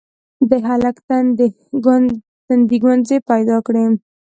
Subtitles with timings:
[0.49, 3.85] د هلک تندي ګونځې پيدا کړې: